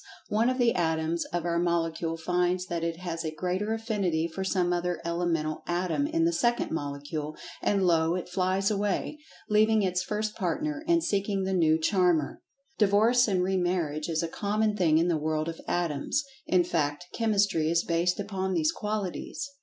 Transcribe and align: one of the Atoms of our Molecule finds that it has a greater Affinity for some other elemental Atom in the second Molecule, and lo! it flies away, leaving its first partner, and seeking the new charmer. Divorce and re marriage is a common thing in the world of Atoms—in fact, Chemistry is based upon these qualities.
one 0.29 0.49
of 0.49 0.57
the 0.57 0.73
Atoms 0.73 1.25
of 1.25 1.45
our 1.45 1.59
Molecule 1.59 2.17
finds 2.17 2.65
that 2.65 2.83
it 2.83 3.01
has 3.01 3.23
a 3.23 3.29
greater 3.35 3.71
Affinity 3.71 4.27
for 4.27 4.43
some 4.43 4.73
other 4.73 4.99
elemental 5.05 5.61
Atom 5.67 6.07
in 6.07 6.25
the 6.25 6.33
second 6.33 6.71
Molecule, 6.71 7.35
and 7.61 7.85
lo! 7.85 8.15
it 8.15 8.27
flies 8.27 8.71
away, 8.71 9.19
leaving 9.47 9.83
its 9.83 10.01
first 10.01 10.33
partner, 10.35 10.83
and 10.87 11.03
seeking 11.03 11.43
the 11.43 11.53
new 11.53 11.77
charmer. 11.79 12.41
Divorce 12.79 13.27
and 13.27 13.43
re 13.43 13.57
marriage 13.57 14.09
is 14.09 14.23
a 14.23 14.27
common 14.27 14.75
thing 14.75 14.97
in 14.97 15.07
the 15.07 15.17
world 15.19 15.47
of 15.47 15.61
Atoms—in 15.67 16.63
fact, 16.63 17.05
Chemistry 17.13 17.69
is 17.69 17.83
based 17.83 18.19
upon 18.19 18.55
these 18.55 18.71
qualities. 18.71 19.47